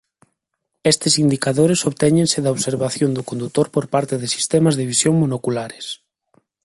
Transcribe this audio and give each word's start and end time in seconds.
Estes 0.91 1.13
indicadores 1.23 1.85
obtéñense 1.89 2.37
da 2.43 2.53
observación 2.55 3.11
do 3.13 3.27
condutor 3.29 3.67
por 3.75 3.85
parte 3.93 4.15
de 4.21 4.27
sistemas 4.35 4.75
de 4.75 4.87
visión 4.91 5.13
monoculares. 5.21 5.85